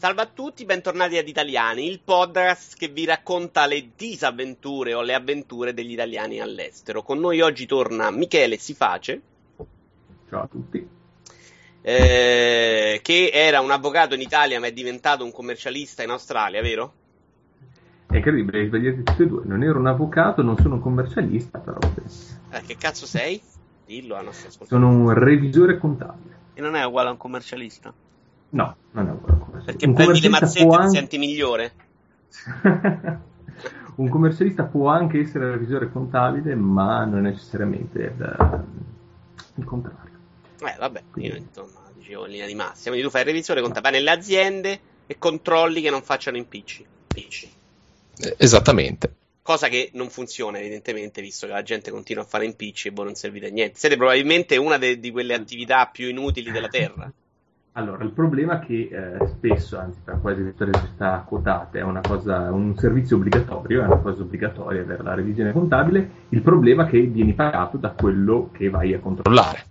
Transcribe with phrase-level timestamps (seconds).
[0.00, 5.12] Salve a tutti, bentornati ad Italiani, il podcast che vi racconta le disavventure o le
[5.12, 7.02] avventure degli italiani all'estero.
[7.02, 9.20] Con noi oggi torna Michele Siface.
[10.30, 10.88] Ciao a tutti.
[11.82, 16.94] Eh, che era un avvocato in Italia ma è diventato un commercialista in Australia, vero?
[18.06, 19.42] È incredibile, sbagliate tutti e due.
[19.44, 21.76] Non ero un avvocato, non sono un commercialista, però.
[22.52, 23.38] Eh, che cazzo sei?
[23.84, 24.82] Dillo a nostro ascoltatore.
[24.82, 26.38] Sono un revisore contabile.
[26.54, 27.92] E non è uguale a un commercialista?
[28.50, 29.72] No, non è uguale a un commercialista.
[29.72, 30.86] Perché un prendi le mazzette e anche...
[30.86, 31.72] ti senti migliore?
[33.96, 38.64] un commercialista può anche essere revisore contabile, ma non necessariamente il,
[39.56, 40.18] il contrario.
[40.60, 42.90] Eh, vabbè, io insomma dicevo in linea di massima.
[42.90, 46.84] Quindi tu fai il revisore contabile nelle aziende e controlli che non facciano impicci.
[47.14, 47.52] impicci.
[48.36, 49.14] Esattamente.
[49.42, 53.06] Cosa che non funziona, evidentemente, visto che la gente continua a fare impicci e voi
[53.06, 53.78] non servite a niente.
[53.78, 57.10] Siete probabilmente una de- di quelle attività più inutili della Terra.
[57.72, 61.82] Allora, il problema è che eh, spesso, anzi per quasi tutte le società quotate, è
[61.82, 66.86] una cosa, un servizio obbligatorio, è una cosa obbligatoria avere la revisione contabile, il problema
[66.86, 69.66] è che vieni pagato da quello che vai a controllare.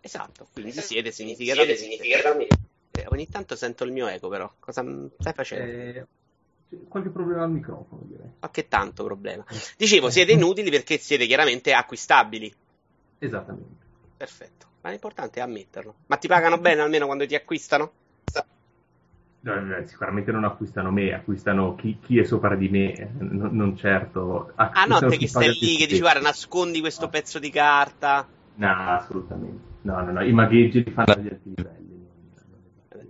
[0.00, 1.80] Esatto, quindi si siede significativamente.
[1.80, 2.56] significativamente.
[2.90, 4.84] Eh, ogni tanto sento il mio eco però, cosa
[5.18, 5.64] stai facendo?
[5.64, 6.06] Eh,
[6.88, 8.30] qualche problema al microfono, direi.
[8.40, 9.44] Ma che tanto problema.
[9.76, 12.52] Dicevo, siete inutili perché siete chiaramente acquistabili.
[13.18, 13.84] Esattamente.
[14.16, 14.66] Perfetto.
[14.86, 15.96] Ma l'importante è ammetterlo.
[16.06, 17.90] Ma ti pagano bene almeno quando ti acquistano?
[19.40, 24.52] No, sicuramente non acquistano me, acquistano chi, chi è sopra di me, non, non certo.
[24.54, 27.10] Ah, no, te che stai lì, che dici, guarda, nascondi questo no.
[27.10, 28.28] pezzo di carta.
[28.54, 29.60] No, assolutamente.
[29.82, 31.85] No, no, no, i magheggi li fanno agli altri livelli.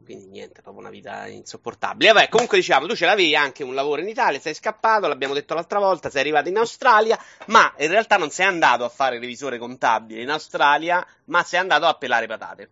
[0.06, 2.12] Quindi niente, proprio una vita insopportabile.
[2.12, 5.52] Vabbè, comunque diciamo, tu ce l'avevi anche un lavoro in Italia, sei scappato, l'abbiamo detto
[5.54, 9.58] l'altra volta, sei arrivato in Australia, ma in realtà non sei andato a fare revisore
[9.58, 12.70] contabile in Australia, ma sei andato a pelare patate.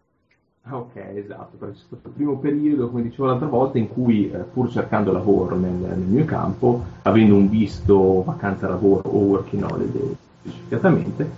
[0.71, 4.39] Ok, esatto, perché c'è stato il primo periodo, come dicevo l'altra volta, in cui eh,
[4.39, 10.17] pur cercando lavoro nel, nel, mio campo, avendo un visto vacanza lavoro o working holiday
[10.41, 11.31] specificatamente,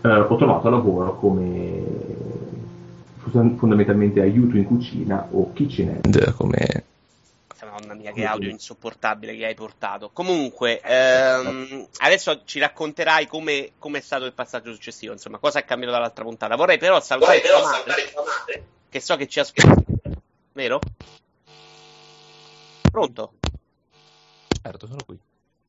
[0.00, 1.84] eh, ho trovato lavoro come
[3.30, 6.84] fondamentalmente aiuto in cucina o kitchen hand come
[7.76, 10.10] Madonna mia, che audio insopportabile che hai portato.
[10.12, 15.64] Comunque, ehm, adesso ci racconterai come, come, è stato il passaggio successivo, insomma, cosa è
[15.64, 16.56] cambiato dall'altra puntata.
[16.56, 20.10] Vorrei però salutare, Vorrei però salutare tua madre, che so che ci ascolta.
[20.52, 20.80] Vero?
[22.90, 23.32] Pronto?
[24.62, 25.18] Certo, sono qui.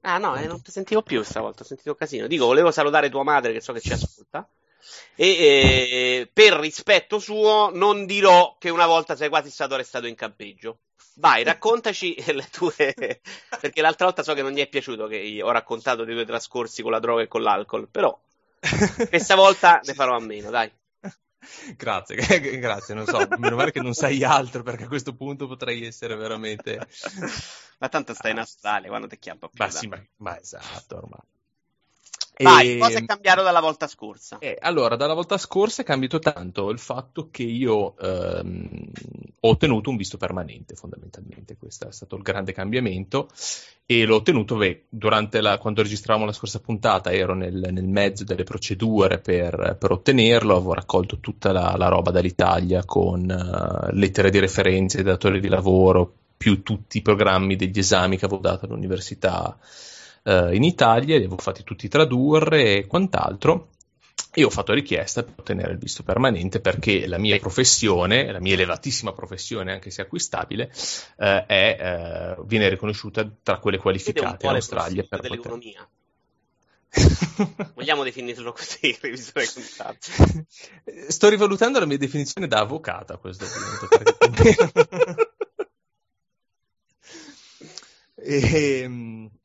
[0.01, 2.27] Ah no, eh, non ti sentivo più stavolta, ho sentito casino.
[2.27, 4.47] Dico, volevo salutare tua madre che so che ci ascolta.
[5.15, 10.15] E eh, per rispetto suo non dirò che una volta sei quasi stato arrestato in
[10.15, 10.79] campeggio.
[11.15, 12.95] Vai, raccontaci le tue.
[13.59, 16.81] Perché l'altra volta so che non gli è piaciuto che ho raccontato dei tuoi trascorsi
[16.81, 18.17] con la droga e con l'alcol, però
[19.09, 20.71] questa volta ne farò a meno, dai.
[21.75, 22.15] Grazie,
[22.59, 26.15] grazie, non so, meno male che non sai altro perché a questo punto potrei essere
[26.15, 26.87] veramente...
[27.79, 29.63] Ma tanto stai in Australia, quando ti chiappa più.
[29.63, 31.19] Ma sì, ma, ma esatto, ormai.
[32.39, 32.77] Vai, e...
[32.77, 34.37] cosa è cambiato dalla volta scorsa?
[34.39, 38.91] Eh, allora, dalla volta scorsa è cambiato tanto il fatto che io ehm,
[39.39, 41.57] ho ottenuto un visto permanente, fondamentalmente.
[41.57, 43.29] Questo è stato il grande cambiamento.
[43.89, 48.25] E l'ho ottenuto beh, durante la, quando registravamo la scorsa puntata, ero nel, nel mezzo
[48.25, 54.29] delle procedure per, per, ottenerlo, avevo raccolto tutta la, la roba dall'Italia con uh, lettere
[54.29, 59.57] di referenze, datori di lavoro, più tutti i programmi degli esami che avevo dato all'università
[60.27, 63.69] eh, in Italia, li avevo fatti tutti tradurre e quant'altro.
[64.33, 68.53] E ho fatto richiesta per ottenere il visto permanente perché la mia professione, la mia
[68.53, 70.71] elevatissima professione, anche se acquistabile,
[71.17, 75.03] eh, è, eh, viene riconosciuta tra quelle qualificate in Australia.
[75.09, 75.89] Per dell'economia.
[76.89, 77.71] Poter...
[77.73, 80.45] Vogliamo definirlo così, revisore contabile.
[81.07, 83.87] Sto rivalutando la mia definizione da avvocato a questo punto.
[84.29, 84.55] Perché...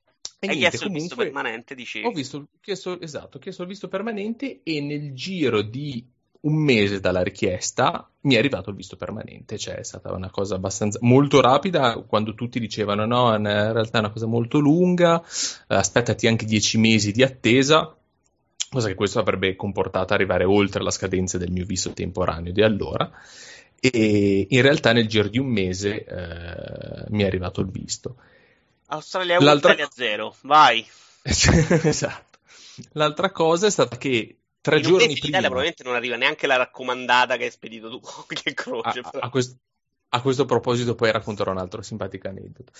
[0.44, 2.06] e, e niente, chiesto comunque, il visto permanente, dicevi?
[2.06, 6.04] Ho visto, chiesto, esatto, ho chiesto il visto permanente e nel giro di
[6.40, 10.56] un mese dalla richiesta mi è arrivato il visto permanente, cioè è stata una cosa
[10.56, 15.22] abbastanza molto rapida quando tutti dicevano no, in realtà è una cosa molto lunga,
[15.68, 17.96] aspettati anche dieci mesi di attesa,
[18.68, 23.08] cosa che questo avrebbe comportato arrivare oltre la scadenza del mio visto temporaneo di allora
[23.78, 28.16] e in realtà nel giro di un mese eh, mi è arrivato il visto.
[28.92, 29.72] Australia 1, L'altra...
[29.72, 30.86] Italia 0, vai.
[31.22, 32.38] esatto.
[32.92, 35.12] L'altra cosa è stata che tre in giorni prima...
[35.12, 39.00] In Italia probabilmente non arriva neanche la raccomandata che hai spedito tu, che croce.
[39.00, 39.56] A, a, quest...
[40.10, 42.70] a questo proposito poi racconterò un altro simpatico aneddoto.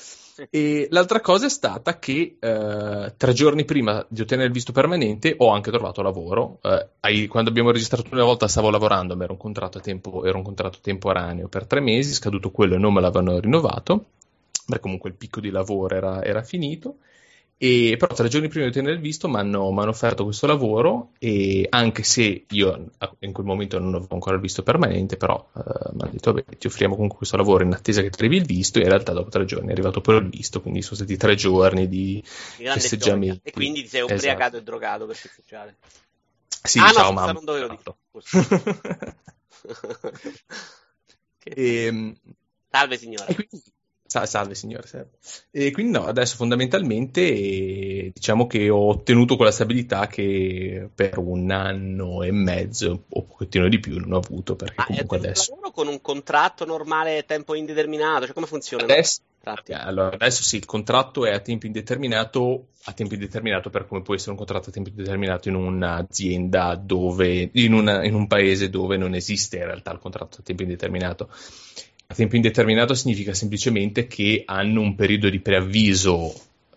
[0.50, 5.35] E l'altra cosa è stata che eh, tre giorni prima di ottenere il visto permanente
[5.38, 6.61] ho anche trovato lavoro.
[6.62, 10.44] Eh, quando abbiamo registrato una volta stavo lavorando, ma era un contratto, tempo, era un
[10.44, 14.05] contratto temporaneo per tre mesi, scaduto quello e non me l'avevano rinnovato,
[14.72, 16.96] perché comunque il picco di lavoro era, era finito.
[17.58, 21.64] E però tre giorni prima di ottenere il visto mi hanno offerto questo lavoro e
[21.70, 22.90] anche se io
[23.20, 25.60] in quel momento non avevo ancora il visto permanente, però eh,
[25.92, 28.46] mi hanno detto vabbè ti offriamo comunque questo lavoro in attesa che ti arrivi il
[28.46, 31.16] visto e in realtà dopo tre giorni è arrivato poi il visto, quindi sono stati
[31.16, 33.42] tre giorni di festeggiamenti.
[33.44, 34.14] E quindi ti sei esatto.
[34.14, 35.76] ubriacato e drogato per festeggiare.
[36.64, 37.32] Sì, ah, ciao no, mamma.
[37.32, 37.82] non dovevo dire.
[41.44, 42.16] e, ehm,
[42.72, 43.26] Salve signora.
[43.26, 43.62] E quindi,
[44.26, 44.87] Salve signore.
[44.87, 45.11] Salve.
[45.50, 52.23] E quindi no, adesso fondamentalmente diciamo che ho ottenuto quella stabilità che per un anno
[52.23, 55.50] e mezzo o un pochettino di più non ho avuto perché Ma comunque adesso...
[55.50, 58.26] lavoro con un contratto normale a tempo indeterminato?
[58.26, 58.85] Cioè come funziona?
[58.85, 63.87] Adesso, eh, allora, adesso sì, il contratto è a tempo indeterminato, a tempo indeterminato per
[63.87, 68.29] come può essere un contratto a tempo indeterminato in un'azienda dove, in, una, in un
[68.29, 71.29] paese dove non esiste in realtà il contratto a tempo indeterminato
[72.12, 76.32] a tempo indeterminato significa semplicemente che hanno un periodo di preavviso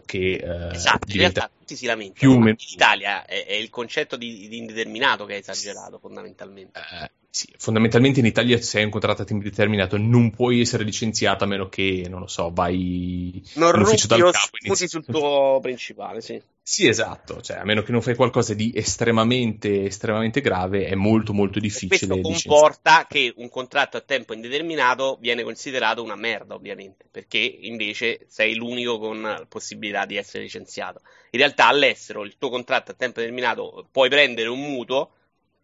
[0.06, 2.34] che eh, esatto, in realtà tutti si lamentano.
[2.38, 6.80] Più in Italia è, è, il concetto di, di, indeterminato che è esagerato fondamentalmente.
[6.80, 10.86] Eh, sì, fondamentalmente in Italia se hai un contratto a tempo determinato non puoi essere
[10.86, 14.88] licenziato a meno che, non lo so, vai non all'ufficio dal capo e inizi...
[14.88, 16.42] sul tuo principale, sì.
[16.62, 21.34] Sì, esatto, cioè a meno che non fai qualcosa di estremamente, estremamente grave è molto
[21.34, 22.16] molto difficile.
[22.16, 27.40] E questo comporta che un contratto a tempo indeterminato viene considerato una merda, ovviamente, perché
[27.40, 31.02] invece sei l'unico con possibilità di essere licenziato.
[31.32, 35.10] In realtà all'estero il tuo contratto a tempo determinato puoi prendere un mutuo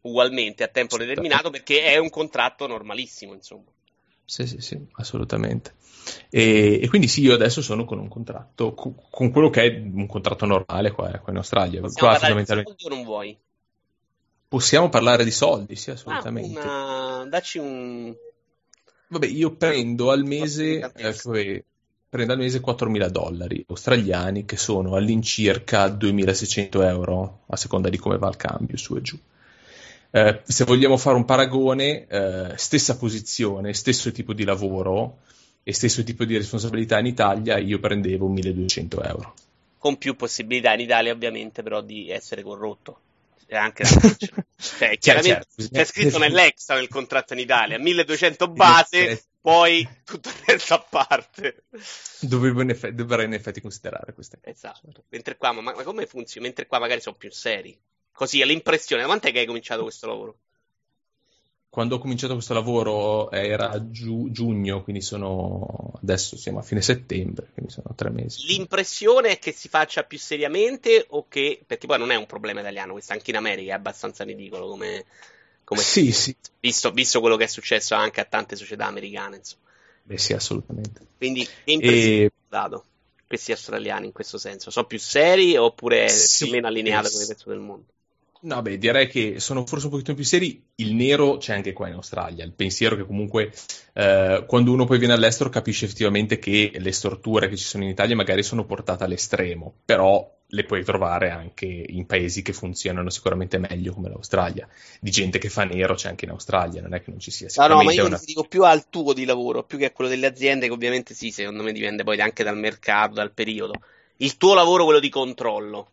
[0.01, 3.69] ugualmente a tempo determinato perché è un contratto normalissimo, insomma.
[4.25, 5.75] Sì, sì, sì, assolutamente.
[6.29, 9.79] E, e, quindi sì, io adesso sono con un contratto, con, con quello che è
[9.79, 11.81] un contratto normale qua, qua in Australia.
[11.81, 12.71] Possiamo qua, fondamentalmente...
[12.71, 13.37] di soldi o non vuoi?
[14.47, 16.59] Possiamo parlare di soldi, sì, assolutamente.
[16.59, 17.25] Ah, una...
[17.25, 18.15] Dacci un...
[19.07, 21.65] Vabbè, io prendo al mese, eh,
[22.09, 28.17] prendo al mese 4.000 dollari australiani, che sono all'incirca 2.600 euro, a seconda di come
[28.17, 29.19] va il cambio, su e giù.
[30.13, 35.19] Eh, se vogliamo fare un paragone, eh, stessa posizione, stesso tipo di lavoro
[35.63, 39.33] e stesso tipo di responsabilità in Italia, io prendevo 1200 euro.
[39.77, 42.99] Con più possibilità in Italia, ovviamente, però di essere corrotto.
[43.45, 43.83] È anche
[44.55, 50.35] cioè, chiaramente certo, c'è scritto nell'extra nel contratto in Italia 1200 base, poi tutto il
[50.45, 51.63] resto a parte.
[52.19, 54.55] Dovevo in effetti, dovrei in effetti considerare queste cose.
[54.55, 55.03] Esatto.
[55.09, 56.47] Mentre qua, ma, ma come funziona?
[56.47, 57.77] Mentre qua magari sono più seri.
[58.11, 59.05] Così, l'impressione.
[59.05, 60.37] Quant'è che hai cominciato questo lavoro?
[61.71, 67.47] Quando ho cominciato questo lavoro era giu- giugno, quindi sono adesso siamo a fine settembre,
[67.53, 68.45] quindi sono tre mesi.
[68.47, 72.59] L'impressione è che si faccia più seriamente o che, perché poi non è un problema
[72.59, 75.05] italiano, questo anche in America è abbastanza ridicolo come,
[75.63, 76.35] come sì, sì.
[76.59, 79.63] Visto, visto, quello che è successo anche a tante società americane, insomma.
[80.03, 81.07] Beh sì, assolutamente.
[81.17, 82.31] Quindi che impressione e...
[82.49, 82.83] dato
[83.25, 84.71] questi australiani in questo senso?
[84.71, 87.93] Sono più seri oppure sì, più o meno allineati con il resto del mondo?
[88.43, 90.63] No, beh, direi che sono forse un pochettino più seri.
[90.75, 92.43] Il nero c'è anche qua in Australia.
[92.43, 93.51] Il pensiero che comunque
[93.93, 97.91] eh, quando uno poi viene all'estero capisce effettivamente che le storture che ci sono in
[97.91, 103.59] Italia magari sono portate all'estremo, però le puoi trovare anche in paesi che funzionano sicuramente
[103.59, 104.67] meglio come l'Australia.
[104.99, 107.47] Di gente che fa nero c'è anche in Australia, non è che non ci sia.
[107.55, 108.19] No, no, ma io una...
[108.25, 111.29] dico più al tuo di lavoro, più che a quello delle aziende, che ovviamente sì,
[111.29, 113.73] secondo me dipende poi anche dal mercato, dal periodo.
[114.17, 115.91] Il tuo lavoro, quello di controllo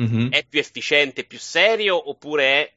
[0.00, 0.30] mm-hmm.
[0.30, 2.72] è più efficiente, più serio oppure è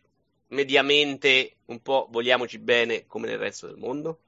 [0.50, 4.20] mediamente un po' vogliamoci bene come nel resto del mondo?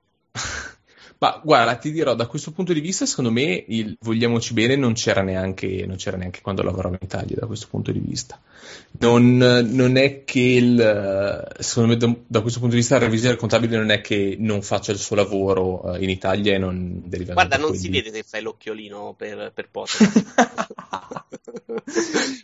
[1.19, 4.93] Ma guarda, ti dirò, da questo punto di vista, secondo me il vogliamoci bene non
[4.93, 8.39] c'era neanche, non c'era neanche quando lavoravo in Italia, da questo punto di vista.
[8.99, 13.35] Non, non è che il, secondo me, da, da, questo punto di vista, il revisore
[13.35, 17.33] contabile non è che non faccia il suo lavoro uh, in Italia e non deriva
[17.33, 17.83] Guarda, non quelli...
[17.83, 19.69] si vede se fai l'occhiolino per, per.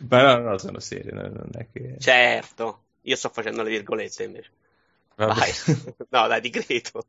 [0.08, 1.96] Ma no, no, sono serio, non è che...
[1.98, 4.50] Certo, io sto facendo le virgolette invece.
[5.14, 5.52] Vai.
[6.10, 7.04] no, dai, ti credo.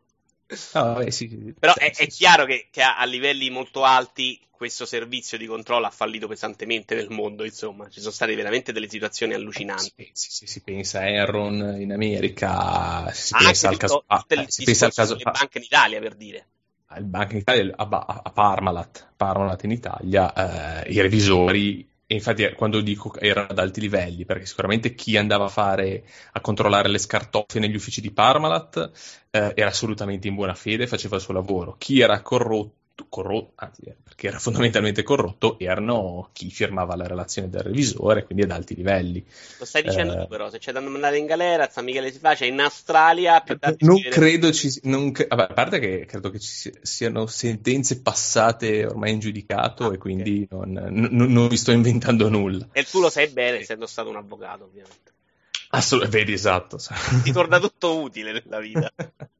[0.73, 4.39] Oh, vabbè, sì, Però sì, è, sì, è chiaro che, che, a livelli molto alti
[4.51, 8.87] questo servizio di controllo ha fallito pesantemente nel mondo, insomma, ci sono state veramente delle
[8.87, 10.09] situazioni allucinanti.
[10.13, 14.63] Sì, sì, si pensa a Enron in America, si ah, pensa al caso, ah, si
[14.63, 16.45] pensa al caso delle banche in Italia, per dire.
[16.87, 22.51] Al banco in Italia, a, a Parmalat, Parmalat in Italia, eh, i revisori e infatti
[22.53, 26.99] quando dico era ad alti livelli, perché sicuramente chi andava a fare a controllare le
[26.99, 28.91] scartoffie negli uffici di Parmalat
[29.31, 31.75] eh, era assolutamente in buona fede, faceva il suo lavoro.
[31.77, 37.49] Chi era corrotto corrotto, anzi, eh, perché era fondamentalmente corrotto, erano chi firmava la relazione
[37.49, 39.25] del revisore, quindi ad alti livelli.
[39.59, 42.19] Lo stai dicendo eh, tu, però, se c'è da mandare in galera, San Michele si
[42.19, 43.41] face in Australia.
[43.41, 48.85] Più non credo ci non vabbè, a parte che credo che ci siano sentenze passate
[48.85, 50.71] ormai in giudicato, ah, e quindi okay.
[50.71, 52.67] non, non, non vi sto inventando nulla.
[52.71, 55.13] E tu lo sai bene, essendo stato un avvocato, ovviamente.
[55.69, 56.77] Assolutamente, vedi, esatto.
[57.23, 58.91] Ti torna tutto utile nella vita.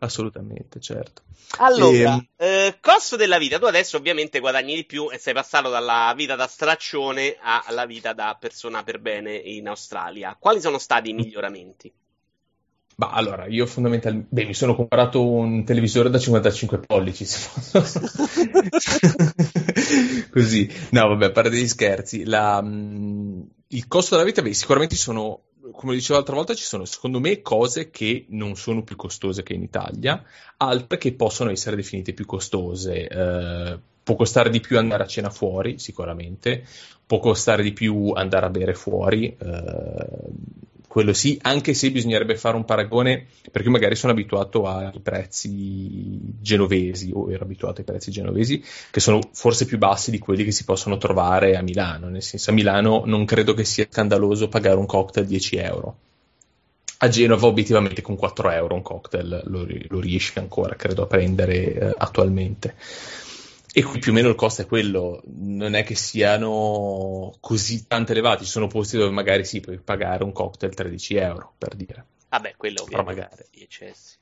[0.00, 1.22] Assolutamente, certo.
[1.58, 2.02] Allora, e...
[2.02, 3.58] Ehm, eh, costo della vita.
[3.58, 8.12] Tu adesso ovviamente guadagni di più e sei passato dalla vita da straccione alla vita
[8.12, 10.36] da persona per bene in Australia.
[10.38, 11.92] Quali sono stati i miglioramenti?
[12.94, 14.28] Bah, allora, io fondamentalmente...
[14.30, 17.24] Beh, mi sono comprato un televisore da 55 pollici,
[20.32, 20.68] Così.
[20.90, 22.24] No, vabbè, a parte gli scherzi.
[22.24, 25.42] La, mm, il costo della vita, beh, sicuramente sono
[25.78, 29.52] come dicevo l'altra volta, ci sono secondo me cose che non sono più costose che
[29.52, 30.20] in Italia,
[30.56, 33.06] altre che possono essere definite più costose.
[33.06, 36.64] Eh, può costare di più andare a cena fuori, sicuramente,
[37.06, 39.36] può costare di più andare a bere fuori.
[39.38, 40.06] Eh,
[40.88, 47.10] quello sì, anche se bisognerebbe fare un paragone, perché magari sono abituato ai prezzi genovesi,
[47.12, 50.64] o ero abituato ai prezzi genovesi, che sono forse più bassi di quelli che si
[50.64, 54.86] possono trovare a Milano, nel senso a Milano non credo che sia scandaloso pagare un
[54.86, 55.96] cocktail 10 euro.
[57.00, 61.74] A Genova obiettivamente con 4 euro un cocktail lo, lo riesci ancora, credo, a prendere
[61.74, 62.74] eh, attualmente.
[63.72, 68.12] E qui più o meno il costo è quello, non è che siano così tanto
[68.12, 72.04] elevati, ci sono posti dove magari sì, puoi pagare un cocktail 13 euro, per dire.
[72.30, 73.44] Vabbè, quello ovviamente magari.
[73.50, 74.16] gli eccessi.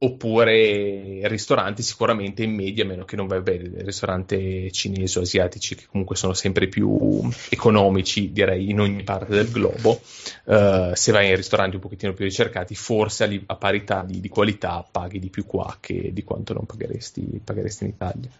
[0.00, 5.22] Oppure ristoranti sicuramente in media, a meno che non vai a bere ristoranti cinesi o
[5.22, 10.00] asiatici, che comunque sono sempre più economici, direi, in ogni parte del globo.
[10.44, 14.20] Uh, se vai in ristoranti un pochettino più ricercati, forse a, li- a parità di-,
[14.20, 18.30] di, qualità paghi di più qua che di quanto non pagheresti, pagheresti in Italia.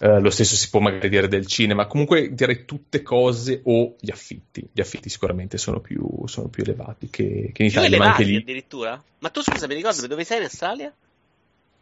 [0.00, 4.10] Uh, lo stesso si può magari dire del cinema, comunque direi tutte cose o gli
[4.10, 4.68] affitti.
[4.72, 7.88] Gli affitti sicuramente sono più, sono più elevati che, che in Italia.
[7.88, 8.36] Elevati, ma lì...
[8.36, 9.02] addirittura?
[9.18, 10.94] Ma tu scusa, mi ricordo dove sei in Australia?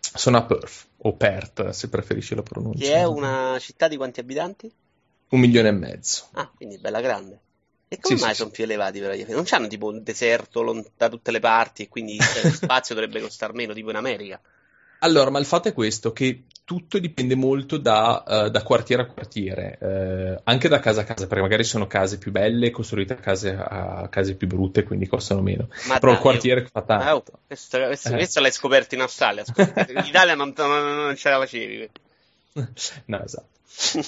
[0.00, 2.86] Sono a Perth, o Perth se preferisci la pronuncia.
[2.86, 4.72] Che è una città di quanti abitanti?
[5.28, 6.28] Un milione e mezzo.
[6.32, 7.40] Ah, quindi bella grande.
[7.88, 8.54] E come sì, mai sì, sono sì.
[8.54, 9.34] più elevati però gli affitti?
[9.34, 13.20] Non c'hanno tipo un deserto lont- da tutte le parti e quindi lo spazio dovrebbe
[13.20, 14.40] costare meno, tipo in America?
[15.00, 19.06] Allora, ma il fatto è questo, che tutto dipende molto da, uh, da quartiere a
[19.06, 23.16] quartiere, uh, anche da casa a casa, perché magari sono case più belle costruite a
[23.16, 25.68] case, a case più brutte, quindi costano meno.
[25.86, 26.66] Ma Però dai, il quartiere io...
[26.72, 27.04] fa tanto.
[27.04, 28.12] Ah, oh, questo, questo, eh.
[28.14, 31.90] questo, l'hai scoperto in Australia, in Italia non, non, non ce la facevi.
[33.04, 33.48] no, esatto.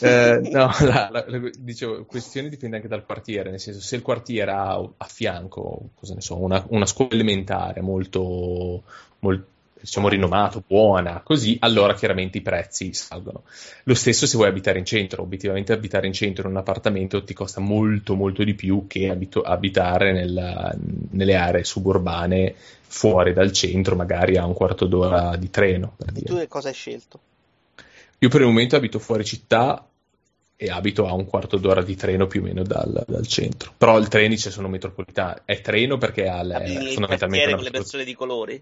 [0.05, 4.03] eh, no, la, la, la, dicevo, questione dipende anche dal quartiere, nel senso se il
[4.03, 8.83] quartiere ha a fianco, cosa ne so, una, una scuola elementare molto,
[9.21, 9.47] molto
[9.80, 13.44] diciamo rinomato, buona, così, allora chiaramente i prezzi salgono.
[13.85, 17.35] Lo stesso se vuoi abitare in centro, obiettivamente abitare in centro in un appartamento ti
[17.35, 20.75] costa molto molto di più che abito- abitare nella,
[21.11, 22.54] nelle aree suburbane
[22.88, 25.94] fuori dal centro, magari a un quarto d'ora di treno.
[25.97, 27.20] Per e tu che cosa hai scelto?
[28.20, 29.87] Io per il momento abito fuori città
[30.61, 33.73] e abito a un quarto d'ora di treno più o meno dal, dal centro.
[33.78, 35.42] Però il treni cioè, sono metropolitane.
[35.44, 37.54] È treno perché ha le, fondamentalmente...
[37.54, 38.61] con le persone di colori?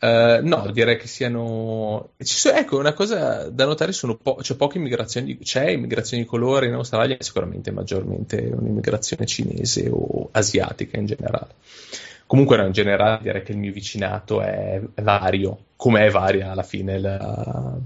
[0.00, 2.10] Uh, no, direi che siano.
[2.18, 5.38] Sono, ecco, una cosa da notare: sono po- c'è poche immigrazioni.
[5.38, 11.54] C'è immigrazione di colore in Australia, sicuramente maggiormente un'immigrazione cinese o asiatica in generale.
[12.26, 16.62] Comunque, no, in generale, direi che il mio vicinato è vario, come è varia alla
[16.62, 17.76] fine la,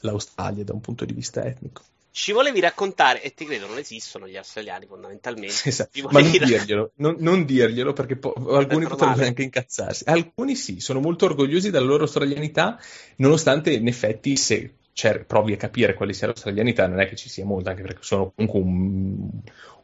[0.00, 1.82] l'Australia da un punto di vista etnico
[2.16, 5.68] ci volevi raccontare, e ti credo non esistono gli australiani fondamentalmente.
[5.68, 6.08] Esatto.
[6.10, 10.04] Ma non dirglielo, non, non dirglielo perché po- alcuni potrebbero anche incazzarsi.
[10.06, 12.80] Alcuni sì, sono molto orgogliosi della loro australianità,
[13.16, 17.28] nonostante in effetti se cer- provi a capire quale sia l'australianità non è che ci
[17.28, 19.28] sia molta, anche perché sono comunque un,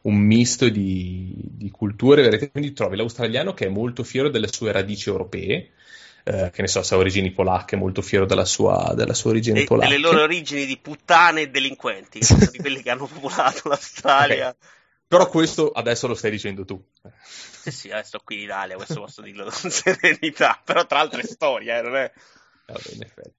[0.01, 5.07] un misto di, di culture, quindi trovi l'australiano che è molto fiero delle sue radici
[5.07, 5.69] europee,
[6.23, 9.61] eh, che ne so, se ha origini polacche, molto fiero della sua, della sua origine
[9.61, 9.89] e, polacca.
[9.89, 14.55] Delle loro origini di puttane e delinquenti, di quelli che hanno popolato l'Australia.
[15.13, 15.19] Okay.
[15.19, 16.83] Però questo adesso lo stai dicendo tu.
[17.21, 21.23] Sì, sì, adesso qui in Italia, questo posso dirlo con serenità, però tra l'altro è
[21.23, 22.11] storia, eh, non è...
[22.65, 23.33] Vabbè, in effetti.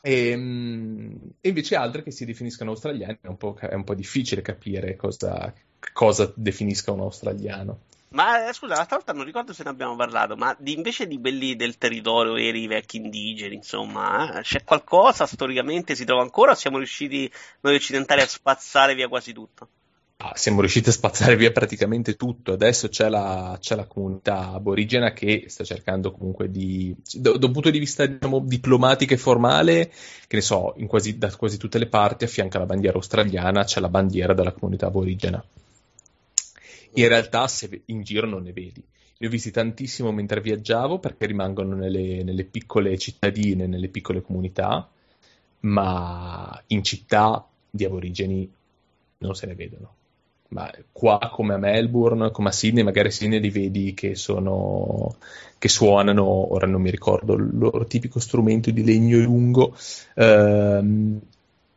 [0.00, 3.94] E, ehm, e, invece altre che si definiscono australiani è un po', è un po
[3.94, 5.54] difficile capire cosa,
[5.92, 7.82] cosa definisca un australiano.
[8.12, 11.18] Ma eh, scusa, l'altra volta non ricordo se ne abbiamo parlato, ma di, invece di
[11.18, 16.54] quelli del territorio veri, vecchi indigeni, insomma, eh, c'è qualcosa storicamente, si trova ancora o
[16.54, 19.68] siamo riusciti noi occidentali a spazzare via quasi tutto?
[20.18, 22.52] Ah, siamo riusciti a spazzare via praticamente tutto.
[22.52, 27.52] Adesso c'è la, c'è la comunità aborigena che sta cercando comunque di, da, da un
[27.52, 29.90] punto di vista diciamo, diplomatico e formale,
[30.28, 33.80] che ne so, quasi, da quasi tutte le parti, a fianco alla bandiera australiana, c'è
[33.80, 35.42] la bandiera della comunità aborigena
[36.94, 38.82] in realtà se in giro non ne vedi.
[39.18, 44.88] Li ho visti tantissimo mentre viaggiavo perché rimangono nelle, nelle piccole cittadine, nelle piccole comunità,
[45.60, 48.52] ma in città di aborigeni
[49.18, 49.94] non se ne vedono.
[50.48, 55.16] Ma qua, come a Melbourne, come a Sydney, magari a Sydney li vedi che sono
[55.56, 59.76] che suonano, ora non mi ricordo il loro tipico strumento di legno lungo,
[60.16, 61.20] ehm,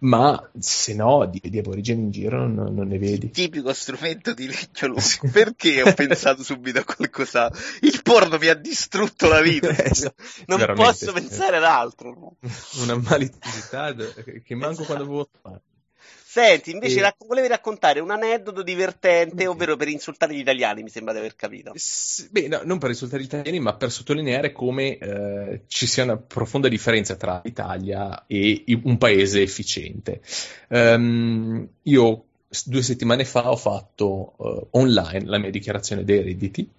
[0.05, 3.31] ma se no di, di aborigeni in giro non, non, ne vedi.
[3.31, 5.31] Tipico strumento di legno lungo.
[5.31, 7.51] Perché ho pensato subito a qualcosa?
[7.81, 9.69] Il porno mi ha distrutto la vita.
[9.75, 10.15] Esatto.
[10.47, 12.09] non posso pensare ad altro.
[12.13, 12.37] No?
[12.83, 15.74] Una maliziosità che manco quando avevo fatto.
[16.35, 17.01] Senti, invece e...
[17.01, 21.37] rac- volevi raccontare un aneddoto divertente, ovvero per insultare gli italiani, mi sembra di aver
[21.37, 21.71] capito.
[21.75, 26.03] S- beh, no, non per insultare gli italiani, ma per sottolineare come eh, ci sia
[26.03, 30.19] una profonda differenza tra l'Italia e un paese efficiente.
[30.67, 32.25] Um, io
[32.65, 36.69] due settimane fa ho fatto uh, online la mia dichiarazione dei redditi.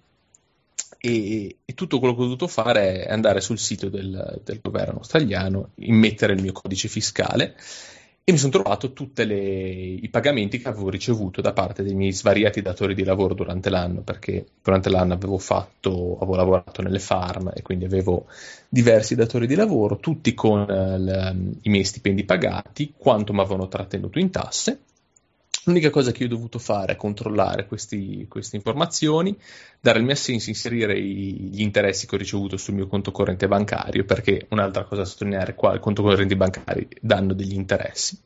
[0.99, 4.99] E, e, tutto quello che ho dovuto fare è andare sul sito del, del governo
[4.99, 7.55] australiano, immettere il mio codice fiscale
[8.29, 12.61] e mi sono trovato tutti i pagamenti che avevo ricevuto da parte dei miei svariati
[12.61, 17.61] datori di lavoro durante l'anno, perché durante l'anno avevo, fatto, avevo lavorato nelle farm e
[17.61, 18.25] quindi avevo
[18.67, 23.69] diversi datori di lavoro, tutti con uh, le, i miei stipendi pagati, quanto mi avevano
[23.69, 24.79] trattenuto in tasse
[25.67, 29.37] L'unica cosa che io ho dovuto fare è controllare questi, queste informazioni,
[29.81, 33.49] dare il mio assenso, inserire i, gli interessi che ho ricevuto sul mio conto corrente
[33.49, 38.17] bancario, perché un'altra cosa da sottolineare qua, il conto corrente bancario danno degli interessi.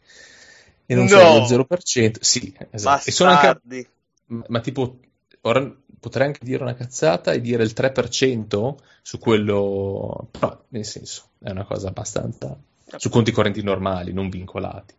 [0.85, 1.09] E non no.
[1.09, 2.17] sono lo 0%.
[2.19, 3.09] Sì, esatto.
[3.09, 3.89] E sono anche,
[4.27, 4.99] ma, ma tipo,
[5.41, 11.29] ora potrei anche dire una cazzata e dire il 3% su quello, però nel senso,
[11.39, 12.55] è una cosa abbastanza,
[12.97, 14.93] su conti correnti normali, non vincolati.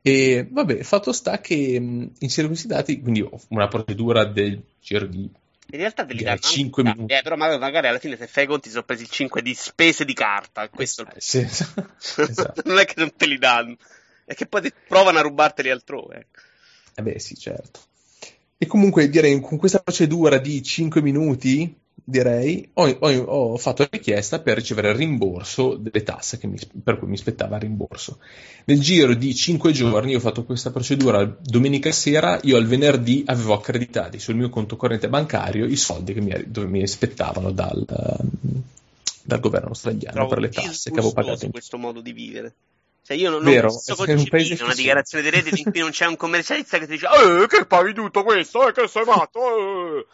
[0.00, 5.30] E vabbè, fatto sta che mh, inserire questi dati, quindi una procedura del giro di
[5.70, 7.12] in realtà te li danno 5 minuti.
[7.12, 10.06] Eh, però magari alla fine se fai i conti sono presi il 5 di spese
[10.06, 10.66] di carta.
[10.70, 11.40] Questo eh, sì,
[12.16, 12.62] esatto.
[12.64, 13.76] non è che non te li danno,
[14.24, 16.16] è che poi provano a rubarteli altrove.
[16.16, 16.40] Ecco.
[16.94, 17.80] Eh beh, sì, certo.
[18.56, 21.72] E comunque direi con questa procedura di 5 minuti
[22.08, 26.98] direi, ho, ho, ho, fatto la richiesta per ricevere il rimborso delle tasse mi, per
[26.98, 28.18] cui mi spettava il rimborso.
[28.64, 33.52] Nel giro di 5 giorni ho fatto questa procedura domenica sera, io al venerdì avevo
[33.52, 36.34] accreditati sul mio conto corrente bancario i soldi che mi,
[36.66, 37.84] mi aspettavano dal,
[39.22, 41.44] dal governo australiano Trovo per le tasse che avevo pagato.
[41.44, 41.50] In...
[41.50, 42.54] questo modo di vivere.
[43.02, 46.06] Cioè io non, Vero, non posso concepire una dichiarazione di reddito in cui non c'è
[46.06, 49.40] un commercialista che ti dice eh, che paghi tutto questo, eh, che sei matto,
[49.98, 50.06] eh.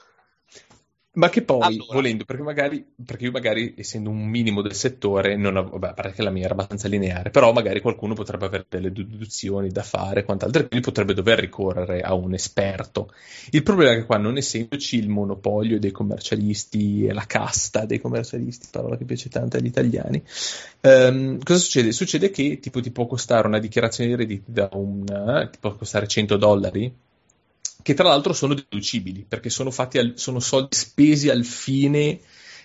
[1.14, 1.92] Ma che poi, allora.
[1.92, 5.94] volendo, perché magari, perché io magari, essendo un minimo del settore, non ho, vabbè, a
[5.94, 9.85] parte che la mia era abbastanza lineare, però magari qualcuno potrebbe avere delle deduzioni da
[9.85, 13.12] fare e quant'altro, quindi potrebbe dover ricorrere a un esperto.
[13.50, 18.00] Il problema è che qua, non essendoci il monopolio dei commercialisti e la casta dei
[18.00, 20.20] commercialisti, parola che piace tanto agli italiani,
[20.81, 21.92] ehm, cosa succede?
[21.92, 25.77] Succede che tipo ti può costare una dichiarazione di redditi da un, eh, ti può
[25.77, 26.92] costare 100 dollari,
[27.85, 32.18] che tra l'altro sono deducibili, perché sono, al, sono soldi spesi al fine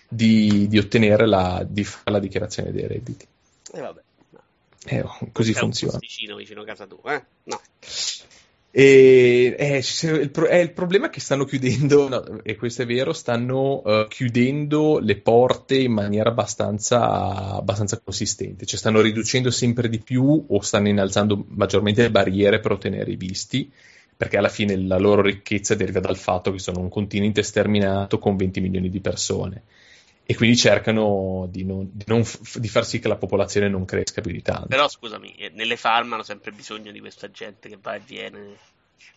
[0.08, 3.28] di, di ottenere la, di fare la dichiarazione dei redditi.
[3.74, 4.02] E vabbè.
[4.30, 4.40] No.
[4.86, 5.98] Eh, così funziona.
[6.00, 7.24] Vicino, vicino a casa tua, eh?
[7.44, 7.60] No.
[8.72, 12.86] E, eh, il, pro- eh, il, problema è che stanno chiudendo, no, e questo è
[12.86, 19.90] vero, stanno uh, chiudendo le porte in maniera abbastanza, abbastanza, consistente, cioè stanno riducendo sempre
[19.90, 23.70] di più o stanno innalzando maggiormente le barriere per ottenere i visti
[24.20, 28.36] perché alla fine la loro ricchezza deriva dal fatto che sono un continente sterminato con
[28.36, 29.64] 20 milioni di persone
[30.26, 32.22] e quindi cercano di, non, di, non,
[32.56, 34.68] di far sì che la popolazione non cresca più di tanto.
[34.68, 38.58] Però scusami, eh, nelle farm hanno sempre bisogno di questa gente che va e viene.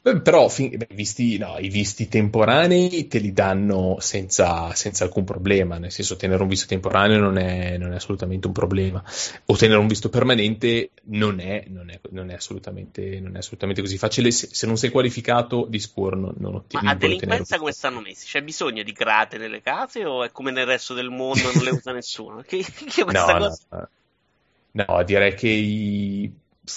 [0.03, 5.23] Beh, però fin- beh, visti, no, i visti temporanei te li danno senza, senza, alcun
[5.25, 9.03] problema, nel senso tenere un visto temporaneo non è, non è, assolutamente un problema,
[9.47, 13.81] o tenere un visto permanente non è, non è, non è, assolutamente, non è assolutamente,
[13.81, 16.85] così facile, se, se, non sei qualificato di sicuro non, non ottieni.
[16.85, 18.27] Ma a delinquenza come stanno messi?
[18.27, 21.71] C'è bisogno di crate nelle case o è come nel resto del mondo non le
[21.71, 22.43] usa nessuno?
[22.43, 23.57] Che, che no, cosa...
[23.71, 26.33] no, no, direi che i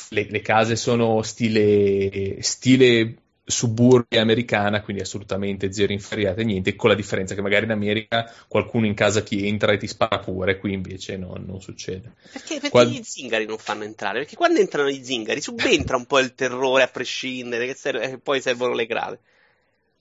[0.09, 6.95] le, le, case sono stile, stile suburbia americana, quindi assolutamente zero inferiate, niente, con la
[6.95, 10.73] differenza che magari in America qualcuno in casa ti entra e ti spara pure, qui
[10.73, 12.13] invece no, non succede.
[12.31, 12.87] Perché, perché Qual...
[12.87, 14.19] gli zingari non fanno entrare?
[14.19, 18.17] Perché quando entrano gli zingari subentra un po' il terrore a prescindere, che serve, eh,
[18.17, 19.19] poi servono le grave.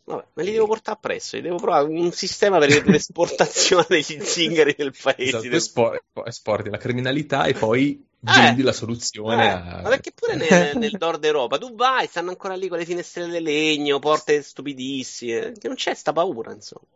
[0.07, 4.94] Vabbè, me li devo portare appresso, devo provare un sistema per l'esportazione degli zingari del
[5.01, 5.37] paese.
[5.37, 9.44] Esatto, espor- esporti la criminalità e poi vendi eh, la soluzione.
[9.44, 9.80] Eh, a...
[9.82, 13.28] Ma perché pure nel, nel, nord Europa tu vai, stanno ancora lì con le finestre
[13.28, 16.87] di legno, porte stupidissime, che non c'è sta paura, insomma.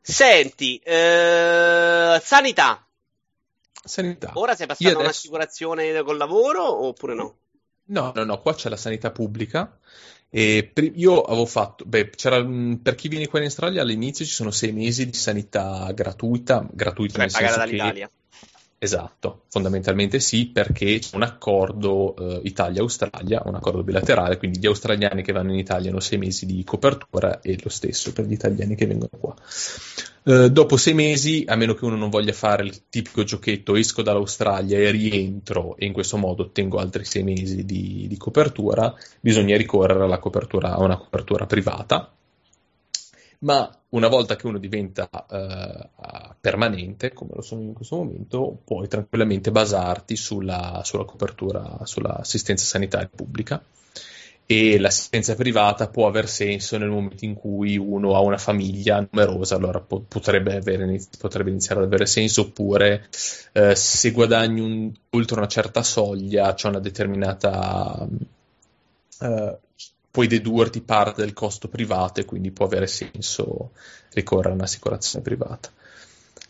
[0.00, 2.86] Senti, eh, sanità.
[3.84, 4.32] Sanità.
[4.34, 5.04] Ora sei passato adesso...
[5.04, 7.36] un'assicurazione col lavoro oppure no?
[7.90, 9.78] No, no, no, qua c'è la sanità pubblica.
[10.30, 12.44] E io avevo fatto, beh, c'era,
[12.82, 17.18] per chi viene qua in Australia all'inizio ci sono sei mesi di sanità gratuita, gratuita
[17.18, 18.10] nel senso dall'Italia.
[18.80, 25.22] Esatto, fondamentalmente sì, perché c'è un accordo eh, Italia-Australia, un accordo bilaterale, quindi gli australiani
[25.22, 28.76] che vanno in Italia hanno sei mesi di copertura e lo stesso per gli italiani
[28.76, 29.34] che vengono qua.
[30.22, 34.02] Eh, dopo sei mesi, a meno che uno non voglia fare il tipico giochetto, esco
[34.02, 39.56] dall'Australia e rientro e in questo modo ottengo altri sei mesi di, di copertura, bisogna
[39.56, 42.12] ricorrere alla copertura, a una copertura privata
[43.40, 48.88] ma una volta che uno diventa uh, permanente, come lo sono in questo momento, puoi
[48.88, 53.62] tranquillamente basarti sulla, sulla copertura, sull'assistenza sanitaria pubblica.
[54.50, 59.56] E l'assistenza privata può aver senso nel momento in cui uno ha una famiglia numerosa,
[59.56, 63.08] allora po- potrebbe, avere, potrebbe, iniziare ad avere senso, oppure
[63.52, 68.08] eh, se guadagni un, oltre una certa soglia, c'è una determinata
[69.20, 69.58] eh,
[70.10, 73.72] puoi dedurti parte del costo privato e quindi può avere senso
[74.12, 75.70] ricorrere a un'assicurazione privata.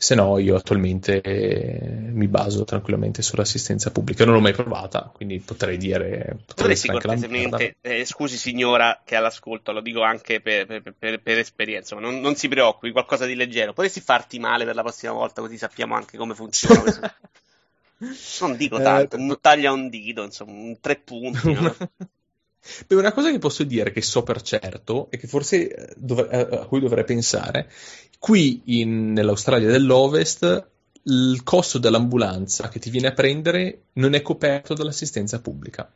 [0.01, 4.25] Se no, io attualmente eh, mi baso tranquillamente sull'assistenza pubblica.
[4.25, 6.37] Non l'ho mai provata, quindi potrei dire.
[6.47, 11.97] Potrei cortesemente, eh, scusi signora che all'ascolto, lo dico anche per, per, per, per esperienza,
[11.97, 13.73] ma non, non, si preoccupi, qualcosa di leggero.
[13.73, 17.17] Potresti farti male per la prossima volta, così sappiamo anche come funziona.
[18.41, 21.53] non dico tanto, eh, non taglia un dito, insomma, un tre punti.
[21.53, 21.75] No?
[22.87, 26.29] Beh, una cosa che posso dire che so per certo e che forse eh, dov-
[26.33, 27.71] eh, a cui dovrei pensare,
[28.19, 30.67] qui in, nell'Australia dell'Ovest
[31.05, 35.91] il costo dell'ambulanza che ti viene a prendere non è coperto dall'assistenza pubblica.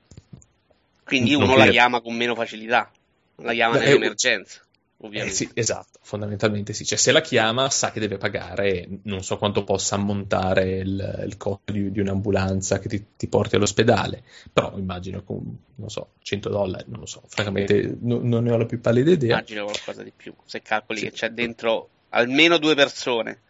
[1.04, 2.90] Quindi uno la chiama con meno facilità,
[3.36, 4.60] la chiama Beh, nell'emergenza.
[5.04, 5.32] Ovviamente.
[5.32, 6.84] Eh sì, esatto, fondamentalmente sì.
[6.84, 11.36] Cioè, se la chiama sa che deve pagare, non so quanto possa ammontare il, il
[11.36, 16.48] costo di, di, un'ambulanza che ti, ti, porti all'ospedale, però immagino con, non so, 100
[16.48, 19.36] dollari, non lo so, francamente no, non ne ho la più pallida idea.
[19.36, 21.04] Immagino qualcosa di più, se calcoli sì.
[21.06, 23.40] che c'è dentro almeno due persone.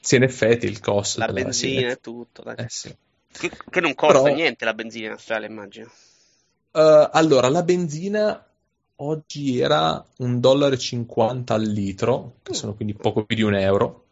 [0.00, 1.20] Sì, in effetti il costo.
[1.20, 2.94] La benzina e tutto, eh, sì.
[3.32, 4.34] che, che, non costa però...
[4.34, 5.90] niente la benzina in Australia, immagino.
[6.72, 8.46] Uh, allora, la benzina
[8.96, 13.54] oggi era un dollaro e 50 al litro, che sono quindi poco più di un
[13.54, 14.02] euro.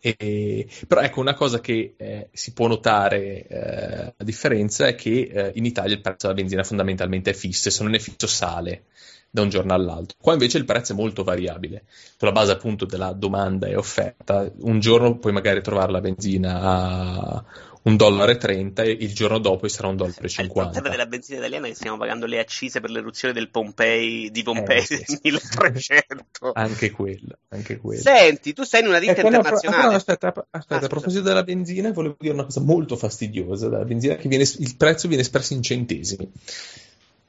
[0.00, 5.30] E, però ecco, una cosa che eh, si può notare eh, a differenza è che
[5.32, 8.26] eh, in Italia il prezzo della benzina fondamentalmente è fisso, e se non è fisso
[8.26, 8.84] sale
[9.30, 10.16] da un giorno all'altro.
[10.20, 11.84] Qua invece il prezzo è molto variabile,
[12.16, 14.48] sulla base appunto della domanda e offerta.
[14.60, 17.44] Un giorno puoi magari trovare la benzina a
[17.84, 20.78] un dollaro e 30 e il giorno dopo sarà un dollaro e 50.
[20.78, 24.78] Il della benzina italiana che stiamo pagando le accise per l'eruzione del Pompei, di Pompei
[24.78, 26.52] eh, sì, del 1300.
[26.54, 28.00] anche quello, anche quello.
[28.00, 29.82] Senti, tu sei in una ditta eh, internazionale.
[29.82, 33.68] No, no, aspetta, aspetta ah, a proposito della benzina, volevo dire una cosa molto fastidiosa.
[33.68, 36.30] Della benzina che viene, il prezzo viene espresso in centesimi.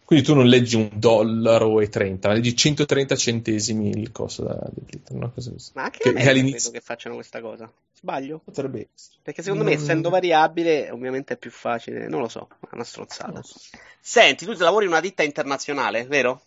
[0.06, 4.72] Quindi tu non leggi un dollaro e 30, ma leggi 130 centesimi il costo del
[4.88, 5.32] litro.
[5.34, 5.56] Così.
[5.74, 6.70] Ma anche che, che all'inizio...
[6.70, 7.72] credo che facciano questa cosa.
[7.92, 8.40] Sbaglio?
[8.44, 9.18] Potrebbe essere.
[9.24, 12.08] Perché secondo me, essendo variabile, ovviamente è più facile.
[12.08, 13.42] Non lo so, è una stronzata.
[13.42, 13.56] So.
[14.00, 16.42] Senti, tu lavori in una ditta internazionale, vero?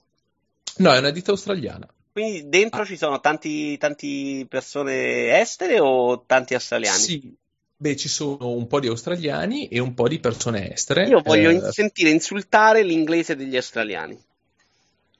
[0.76, 1.88] No, è una ditta australiana.
[2.12, 2.84] Quindi dentro ah.
[2.84, 6.98] ci sono tanti, tanti persone estere o tanti australiani?
[6.98, 7.36] Sì,
[7.80, 11.06] Beh, ci sono un po' di australiani e un po' di persone estere.
[11.06, 14.18] Io voglio eh, sentire insultare l'inglese degli australiani.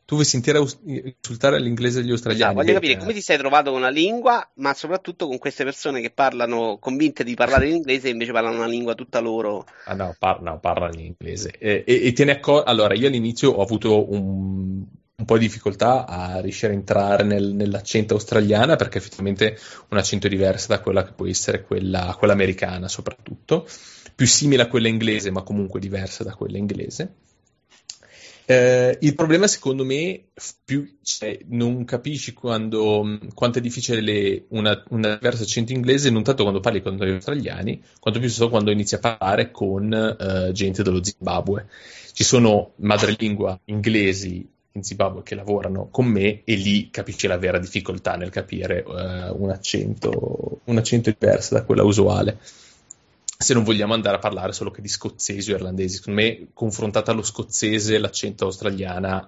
[0.05, 2.55] Tu vuoi sentire insultare l'inglese degli australiani?
[2.55, 6.01] No, voglio capire come ti sei trovato con una lingua, ma soprattutto con queste persone
[6.01, 9.66] che parlano, convinte di parlare l'inglese e invece parlano una lingua tutta loro.
[9.85, 11.53] Ah no, par- no parlano in inglese.
[11.59, 12.68] E, e, e te ne accorgi...
[12.68, 14.85] Allora, io all'inizio ho avuto un,
[15.18, 20.28] un po' di difficoltà a riuscire a entrare nel, nell'accento australiano perché effettivamente un accento
[20.28, 23.66] diverso da quella che può essere quella, quella americana soprattutto,
[24.14, 27.14] più simile a quella inglese ma comunque diversa da quella inglese.
[28.50, 30.28] Eh, il problema, secondo me,
[30.64, 36.44] più, cioè, non capisci quando, quanto è difficile una, una diversa accento inglese, non tanto
[36.44, 40.83] quando parli con gli australiani, quanto più solo quando inizi a parlare con uh, gente
[40.83, 41.68] dello Zimbabwe.
[42.14, 44.48] Ci sono madrelingua inglesi
[44.79, 49.43] in Zimbabwe che lavorano con me e lì capisci la vera difficoltà nel capire uh,
[49.43, 52.38] un, accento, un accento diverso da quella usuale
[53.41, 55.99] se non vogliamo andare a parlare solo che di scozzesi o irlandesi.
[55.99, 59.25] Secondo me, confrontata allo scozzese, l'accento australiana,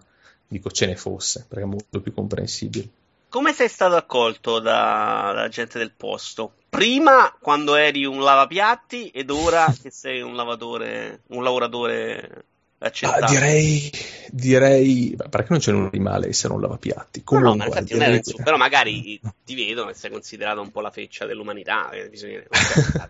[0.49, 2.89] dico ce ne fosse, perché è molto più comprensibile.
[3.29, 6.55] Come sei stato accolto da, dalla gente del posto?
[6.69, 12.45] Prima quando eri un lavapiatti ed ora che sei un un lavoratore
[12.83, 13.93] Ah, direi,
[14.31, 17.23] direi perché non c'è nulla di male essere un lavapiatti.
[17.23, 20.71] Comunque, no, no, ma infatti non è però magari ti vedono e sei considerato un
[20.71, 22.43] po' la feccia dell'umanità, bisogna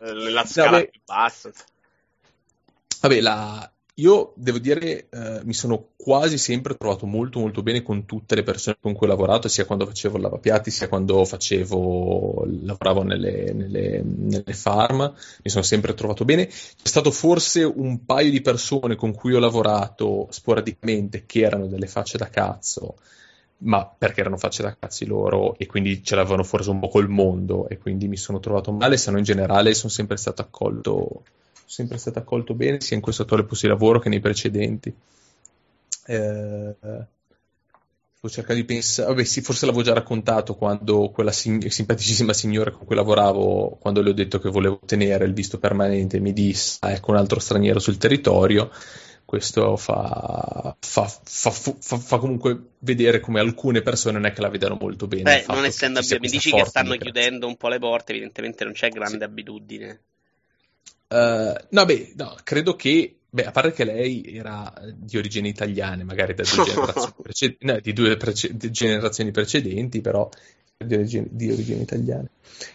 [0.00, 1.52] nella scala no, più bassa.
[3.00, 8.06] Vabbè, la, io devo dire, eh, mi sono quasi sempre trovato molto molto bene con
[8.06, 12.46] tutte le persone con cui ho lavorato, sia quando facevo il lavapiatti, sia quando facevo,
[12.62, 16.46] lavoravo nelle, nelle, nelle farm, mi sono sempre trovato bene.
[16.46, 21.86] C'è stato forse un paio di persone con cui ho lavorato sporadicamente che erano delle
[21.86, 22.96] facce da cazzo,
[23.58, 27.08] ma perché erano facce da cazzi loro e quindi ce l'avevano forse un po' col
[27.08, 31.22] mondo e quindi mi sono trovato male, se no in generale sono sempre stato accolto
[31.70, 34.92] sempre stato accolto bene sia in questo attuale posto di lavoro che nei precedenti.
[36.06, 36.74] Eh,
[38.28, 42.86] cercando di pensare, vabbè sì, forse l'avevo già raccontato quando quella sim- simpaticissima signora con
[42.86, 46.90] cui lavoravo, quando le ho detto che volevo ottenere il visto permanente, mi disse, ah,
[46.90, 48.70] ecco un altro straniero sul territorio,
[49.24, 54.76] questo fa, fa, fa, fa, comunque vedere come alcune persone non è che la vedano
[54.78, 55.22] molto bene.
[55.22, 58.72] Beh, non essendo abituati, mi dici che stanno chiudendo un po' le porte, evidentemente non
[58.72, 59.24] c'è grande sì.
[59.24, 60.00] abitudine.
[61.12, 66.04] Uh, no, beh, no, credo che, beh, a parte che lei era di origini italiane,
[66.04, 70.28] magari due generazioni, prece- no, di due prece- di generazioni precedenti, però
[70.76, 72.28] di origini, di origini italiane.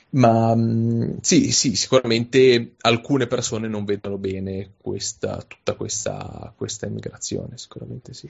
[0.10, 6.88] Ma mh, mm, sì, sì, sicuramente alcune persone non vedono bene questa, tutta questa, questa
[6.88, 8.30] immigrazione, sicuramente sì.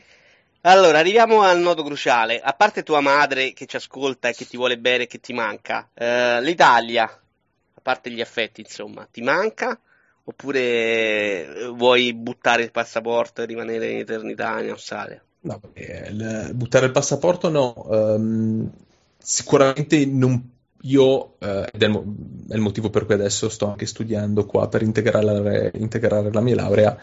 [0.62, 2.40] Allora, arriviamo al nodo cruciale.
[2.40, 5.34] A parte tua madre che ci ascolta e che ti vuole bene e che ti
[5.34, 9.80] manca, eh, l'Italia, a parte gli affetti, insomma, ti manca?
[10.28, 15.22] Oppure eh, vuoi buttare il passaporto e rimanere in eternità in Australia?
[15.42, 17.74] No, il, buttare il passaporto no.
[17.88, 18.72] Um,
[19.20, 20.50] sicuramente non,
[20.82, 25.72] io, eh, ed è il, motivo per cui adesso sto anche studiando qua per integrare,
[25.76, 26.98] integrare la mia laurea,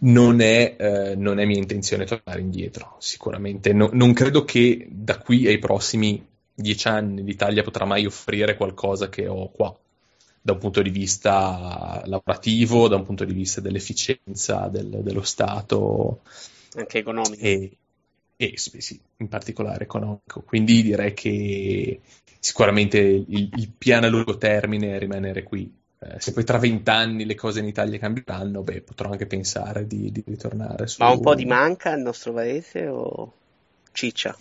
[0.00, 3.72] non è, eh, non è, mia intenzione tornare indietro, sicuramente.
[3.72, 6.22] No, non credo che da qui ai prossimi
[6.54, 9.74] dieci anni l'Italia potrà mai offrire qualcosa che ho qua
[10.46, 16.20] da un punto di vista lavorativo, da un punto di vista dell'efficienza del, dello Stato.
[16.76, 17.42] Anche economico.
[17.42, 17.76] E,
[18.36, 20.42] e sì, in particolare economico.
[20.42, 22.00] Quindi direi che
[22.38, 25.68] sicuramente il, il piano a lungo termine è rimanere qui.
[25.98, 30.12] Eh, se poi tra vent'anni le cose in Italia cambieranno, beh, potrò anche pensare di,
[30.12, 31.02] di ritornare su...
[31.02, 33.32] Ma un po' di manca al nostro paese o
[33.90, 34.36] ciccia?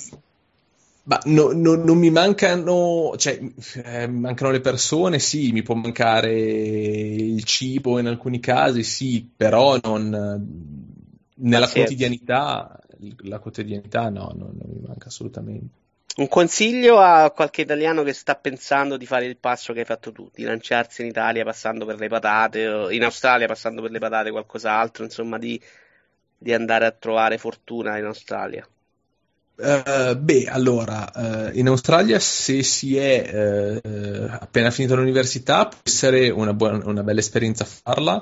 [1.08, 3.40] Ma no, no, non mi mancano, cioè,
[3.84, 9.78] eh, mancano le persone, sì, mi può mancare il cibo in alcuni casi, sì, però
[9.84, 10.10] non,
[11.36, 12.80] nella quotidianità,
[13.18, 15.84] la quotidianità no, no, non mi manca assolutamente.
[16.18, 20.12] Un consiglio a qualche italiano che sta pensando di fare il passo che hai fatto
[20.12, 24.00] tu, di lanciarsi in Italia passando per le patate, o in Australia passando per le
[24.00, 25.62] patate, qualcos'altro, insomma, di,
[26.36, 28.68] di andare a trovare fortuna in Australia.
[29.58, 36.30] Uh, beh, allora, uh, in Australia se si è uh, appena finito l'università può essere
[36.30, 38.22] una, buona, una bella esperienza farla,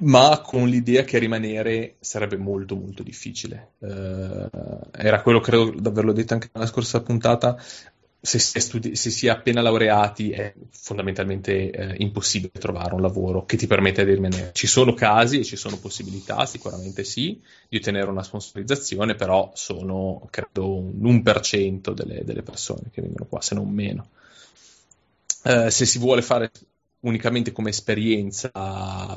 [0.00, 3.72] ma con l'idea che rimanere sarebbe molto molto difficile.
[3.80, 7.62] era quello, credo di averlo detto anche nella scorsa puntata,
[8.24, 13.44] se si, studi- se si, è appena laureati è fondamentalmente eh, impossibile trovare un lavoro
[13.44, 14.50] che ti permetta di rimanere.
[14.54, 20.26] Ci sono casi e ci sono possibilità, sicuramente sì, di ottenere una sponsorizzazione, però sono
[20.30, 24.08] credo un 1% delle, delle persone che vengono qua, se non meno.
[25.42, 26.50] Eh, se si vuole fare
[27.00, 28.50] unicamente come esperienza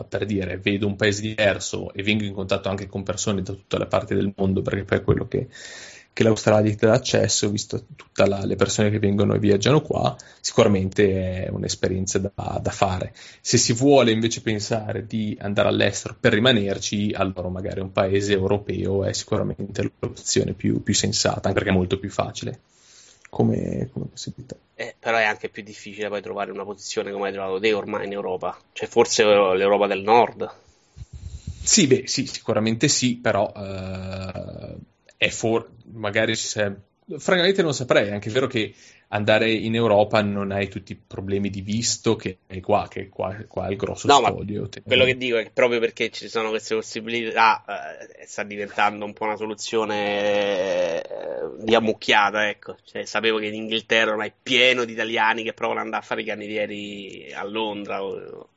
[0.09, 3.77] per dire vedo un paese diverso e vengo in contatto anche con persone da tutte
[3.77, 5.47] le parti del mondo, perché poi è quello che
[6.17, 11.43] che l'Australia ti dà accesso, visto tutte le persone che vengono e viaggiano qua, sicuramente
[11.45, 13.13] è un'esperienza da, da, fare.
[13.39, 19.05] Se si vuole invece pensare di andare all'estero per rimanerci, allora magari un paese europeo
[19.05, 22.61] è sicuramente l'opzione più, più sensata, anche perché è molto più facile
[23.29, 24.55] come, come possibilità.
[24.73, 28.07] Eh, però è anche più difficile poi trovare una posizione come hai trovato te ormai
[28.07, 30.51] in Europa, cioè forse l'Europa del Nord.
[31.61, 34.79] Sì, beh, sì, sicuramente sì, però uh,
[35.17, 36.75] è for- magari se...
[37.17, 38.73] francamente non saprei, è anche vero che
[39.09, 43.35] andare in Europa non hai tutti i problemi di visto che hai qua, che qua,
[43.47, 44.69] qua è il grosso no, spoglio.
[44.83, 49.13] quello che dico è che proprio perché ci sono queste possibilità eh, sta diventando un
[49.13, 52.75] po' una soluzione eh, di ammucchiata, ecco.
[52.83, 56.05] Cioè, sapevo che in Inghilterra ormai è pieno di italiani che provano ad andare a
[56.05, 58.49] fare i cannieri a Londra o,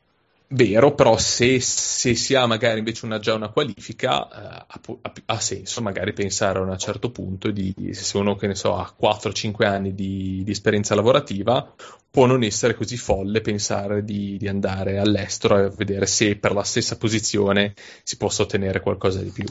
[0.53, 5.41] Vero, però se, se, si ha magari invece una, già una qualifica, eh, ha, ha,
[5.41, 9.65] senso magari pensare a un certo punto di, se uno che ne so ha 4-5
[9.65, 11.73] anni di, di, esperienza lavorativa,
[12.11, 16.65] può non essere così folle pensare di, di andare all'estero e vedere se per la
[16.65, 19.45] stessa posizione si possa ottenere qualcosa di più.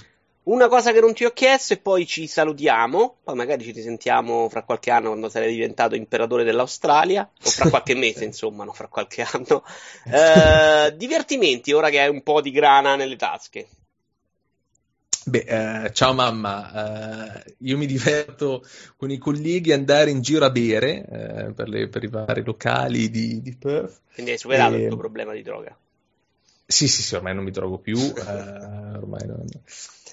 [0.43, 4.49] Una cosa che non ti ho chiesto e poi ci salutiamo, poi magari ci risentiamo
[4.49, 8.87] fra qualche anno quando sarai diventato imperatore dell'Australia, o fra qualche mese insomma, non fra
[8.87, 9.63] qualche anno.
[10.05, 13.67] Eh, divertimenti ora che hai un po' di grana nelle tasche.
[15.25, 18.63] Beh, eh, ciao mamma, eh, io mi diverto
[18.95, 23.11] con i colleghi andare in giro a bere eh, per, le, per, i vari locali
[23.11, 24.01] di, di Perth.
[24.13, 24.83] Quindi hai superato e...
[24.83, 25.77] il tuo problema di droga?
[26.71, 29.43] Sì, sì, sì, ormai non mi drogo più, eh, ormai non...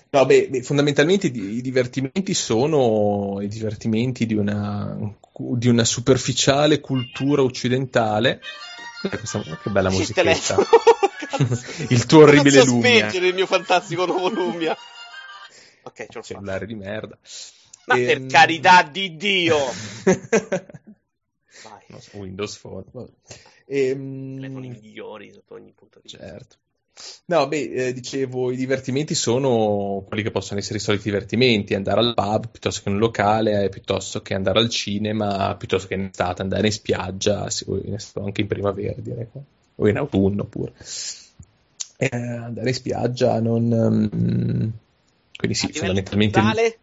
[0.09, 4.97] No, beh, beh, fondamentalmente i, divertimenti sono i divertimenti di una,
[5.37, 8.41] di una superficiale cultura occidentale.
[9.07, 10.57] Questa, che bella musichetta.
[11.91, 12.91] il tuo orribile Lumia.
[12.91, 14.75] Non spengere il mio fantastico nuovo Lumia.
[15.83, 17.19] Ok, ce l'ho Cellulare di merda.
[17.85, 18.07] Ma e...
[18.07, 19.59] per ehm, carità di Dio!
[22.13, 22.85] Windows Phone.
[23.67, 26.27] E, ehm, Telefoni migliori sotto ogni punto di vista.
[26.27, 26.57] Certo.
[27.27, 32.01] No, beh, eh, dicevo, i divertimenti sono quelli che possono essere i soliti divertimenti, andare
[32.01, 35.95] al pub piuttosto che in un locale, eh, piuttosto che andare al cinema, piuttosto che
[35.95, 37.47] in estate, andare in spiaggia,
[38.15, 39.27] anche in primavera direi,
[39.75, 40.73] o in autunno pure.
[41.99, 43.71] Eh, andare in spiaggia, non...
[43.71, 44.73] Um,
[45.37, 46.41] quindi sì, fondamentalmente...
[46.41, 46.79] Totale?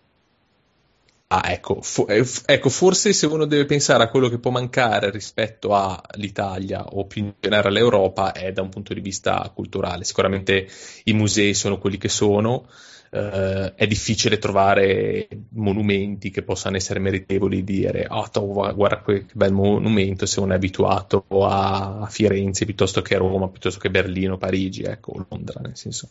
[1.35, 5.09] Ah, ecco, fo- eh, ecco, forse se uno deve pensare a quello che può mancare
[5.09, 10.03] rispetto all'Italia o più in generale all'Europa è da un punto di vista culturale.
[10.03, 10.67] Sicuramente
[11.05, 12.67] i musei sono quelli che sono,
[13.09, 18.29] eh, è difficile trovare monumenti che possano essere meritevoli di dire oh,
[18.75, 23.89] guarda che bel monumento se uno è abituato a Firenze piuttosto che Roma, piuttosto che
[23.89, 26.09] Berlino, Parigi, ecco, Londra, nel senso.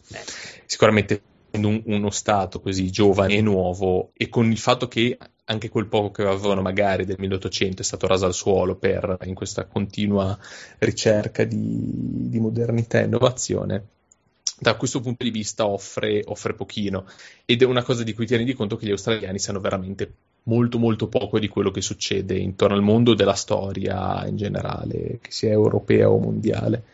[0.66, 1.22] Sicuramente
[1.52, 6.22] uno Stato così giovane e nuovo e con il fatto che anche quel poco che
[6.22, 10.38] avevano magari del 1800 è stato raso al suolo per, in questa continua
[10.78, 13.86] ricerca di, di modernità e innovazione,
[14.58, 17.06] da questo punto di vista offre, offre, pochino
[17.44, 20.12] ed è una cosa di cui tieni di conto che gli australiani sanno veramente
[20.44, 25.30] molto molto poco di quello che succede intorno al mondo della storia in generale, che
[25.30, 26.84] sia europea o mondiale.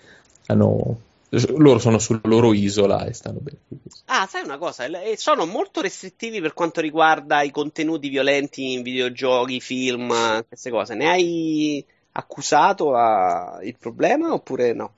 [0.46, 1.00] Hanno
[1.56, 3.58] loro sono sulla loro isola e stanno bene.
[4.06, 4.86] Ah, sai una cosa?
[5.16, 10.94] Sono molto restrittivi per quanto riguarda i contenuti violenti in videogiochi, film, queste cose.
[10.94, 13.58] Ne hai accusato la...
[13.62, 14.92] il problema oppure no?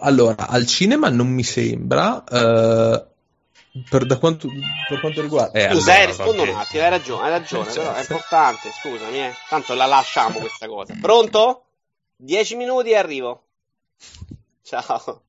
[0.00, 2.22] Allora, al cinema non mi sembra.
[2.30, 3.10] Uh,
[3.88, 4.48] per, quanto,
[4.88, 5.58] per, quanto, riguarda.
[5.58, 9.18] Eh, Scusa, allora, eh, rispondo un attimo, hai ragione, hai ragione, però è importante, scusami,
[9.18, 9.32] eh.
[9.48, 10.94] Tanto la lasciamo questa cosa.
[11.00, 11.64] Pronto?
[12.16, 13.42] Dieci minuti e arrivo.
[14.62, 15.22] Ciao.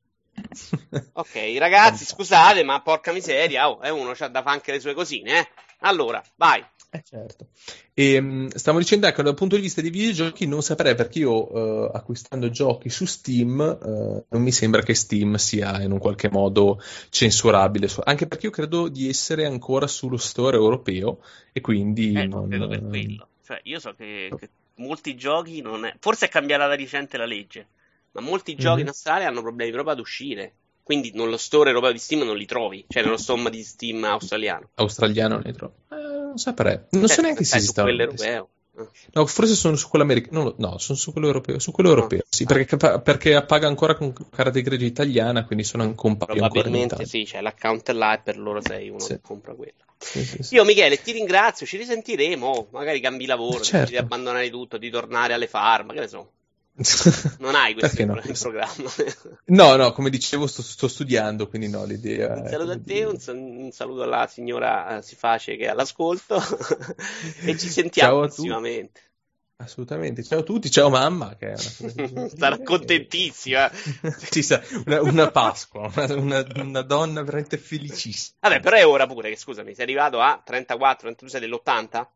[1.14, 4.94] ok, ragazzi, scusate, ma porca miseria, oh, è uno c'ha da fare anche le sue
[4.94, 5.48] cosine, eh.
[5.80, 6.64] Allora, vai.
[6.96, 7.48] Eh certo.
[7.96, 11.52] E, um, stavo dicendo, ecco, dal punto di vista dei videogiochi non saprei perché io
[11.52, 16.30] uh, acquistando giochi su Steam uh, non mi sembra che Steam sia in un qualche
[16.30, 21.20] modo censurabile, anche perché io credo di essere ancora sullo store europeo
[21.52, 22.14] e quindi...
[22.14, 23.28] Eh, non credo per quello.
[23.44, 25.96] Cioè, io so che, che molti giochi non è...
[26.00, 27.68] Forse è cambiata da recente la legge
[28.14, 28.82] ma molti giochi mm-hmm.
[28.82, 30.54] in Australia hanno problemi proprio ad uscire.
[30.84, 34.70] Quindi nello store europeo di Steam non li trovi, cioè nello store di Steam australiano.
[34.76, 35.74] Australiano non li trovi.
[35.90, 36.80] Eh, non saprei.
[36.92, 37.82] Non eh, so neanche se esista.
[37.82, 38.50] su quello europeo.
[39.14, 40.44] No, forse sono su quello americano.
[40.44, 41.60] No, no, sono su quello europeo.
[41.60, 42.26] Su quello europeo, no.
[42.28, 46.40] sì, perché, perché paga ancora con carta di credito italiana, quindi sono ancora un paio
[46.40, 49.14] Probabilmente sì, c'è l'account là e per loro sei uno sì.
[49.14, 49.74] che compra quello.
[50.00, 53.92] Sì, sì, Io Michele ti ringrazio, ci risentiremo, magari cambi lavoro, certo.
[53.92, 56.32] di abbandonare tutto, di tornare alle farm, che ne so.
[57.38, 58.20] Non hai questo no?
[58.24, 58.90] in programma.
[59.46, 62.34] no, no, come dicevo sto, sto, studiando, quindi no, l'idea...
[62.34, 66.42] Un saluto a te, un, un, saluto alla signora uh, Siface che è all'ascolto
[67.46, 69.02] e ci sentiamo prossimamente.
[69.58, 73.72] Assolutamente, ciao a tutti, ciao mamma che sarà contentissima.
[74.32, 78.38] Ci sa, una, una Pasqua, una, una, donna veramente felicissima.
[78.42, 82.08] Vabbè, però è ora pure che scusami, sei arrivato a 34, 32 dell'80?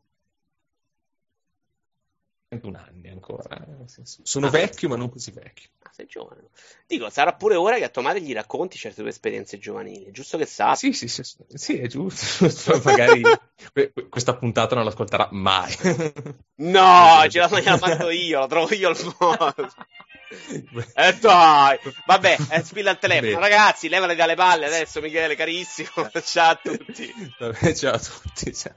[2.47, 3.57] 31 anni ancora.
[3.57, 5.69] Eh, sono ah, vecchio, ma non così vecchio.
[5.83, 6.43] Ah, sei giovane.
[6.85, 10.37] Dico, sarà pure ora che a tua madre gli racconti certe tue esperienze giovanili, giusto
[10.37, 10.73] che sa.
[10.75, 12.47] Sì, sì, sì, sì, è giusto.
[12.83, 13.21] Magari
[14.09, 15.75] questa puntata non l'ascolterà mai.
[16.55, 19.69] no, ce la fatto io, lo trovo io il modo.
[20.95, 23.39] eh dai, vabbè, eh, spilla il telefono.
[23.39, 23.41] Bene.
[23.41, 25.89] Ragazzi, levale dalle palle adesso, Michele, carissimo.
[26.23, 27.13] ciao a tutti.
[27.39, 28.53] Vabbè, ciao a tutti.
[28.53, 28.75] Ciao.